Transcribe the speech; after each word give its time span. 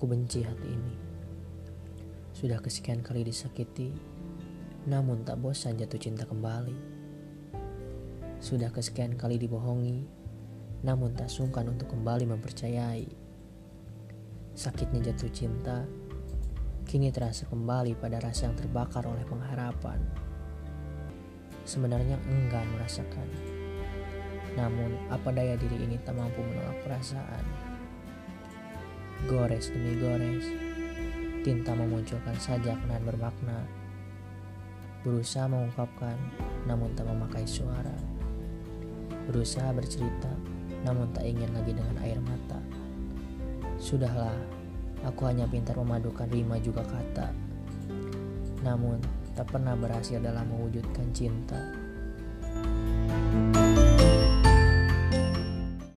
Aku 0.00 0.08
benci 0.08 0.40
hati 0.40 0.64
ini. 0.64 0.96
Sudah 2.32 2.56
kesekian 2.56 3.04
kali 3.04 3.20
disakiti, 3.20 3.92
namun 4.88 5.28
tak 5.28 5.36
bosan 5.44 5.76
jatuh 5.76 6.00
cinta 6.00 6.24
kembali. 6.24 6.72
Sudah 8.40 8.72
kesekian 8.72 9.20
kali 9.20 9.36
dibohongi, 9.36 10.08
namun 10.88 11.12
tak 11.12 11.28
sungkan 11.28 11.68
untuk 11.68 11.92
kembali 11.92 12.32
mempercayai. 12.32 13.12
Sakitnya 14.56 15.12
jatuh 15.12 15.28
cinta, 15.36 15.84
kini 16.88 17.12
terasa 17.12 17.44
kembali 17.52 17.92
pada 18.00 18.24
rasa 18.24 18.48
yang 18.48 18.56
terbakar 18.56 19.04
oleh 19.04 19.28
pengharapan. 19.28 20.00
Sebenarnya 21.68 22.16
enggan 22.24 22.64
merasakan, 22.72 23.28
namun 24.56 24.96
apa 25.12 25.28
daya 25.28 25.60
diri 25.60 25.76
ini 25.84 26.00
tak 26.00 26.16
mampu 26.16 26.40
menolak 26.40 26.88
perasaan. 26.88 27.69
Gores 29.30 29.70
demi 29.70 29.94
gores, 29.94 30.42
tinta 31.46 31.70
memunculkan 31.70 32.34
saja 32.34 32.74
kenaan 32.74 33.06
bermakna. 33.06 33.62
Berusaha 35.06 35.46
mengungkapkan, 35.46 36.18
namun 36.66 36.90
tak 36.98 37.06
memakai 37.06 37.46
suara. 37.46 37.94
Berusaha 39.30 39.70
bercerita, 39.70 40.34
namun 40.82 41.14
tak 41.14 41.30
ingin 41.30 41.46
lagi 41.54 41.70
dengan 41.70 41.94
air 42.02 42.18
mata. 42.18 42.58
Sudahlah, 43.78 44.34
aku 45.06 45.30
hanya 45.30 45.46
pintar 45.46 45.78
memadukan 45.78 46.26
rima 46.26 46.58
juga 46.58 46.82
kata. 46.82 47.30
Namun, 48.66 48.98
tak 49.38 49.46
pernah 49.46 49.78
berhasil 49.78 50.18
dalam 50.18 50.42
mewujudkan 50.50 51.06
cinta. 51.14 51.70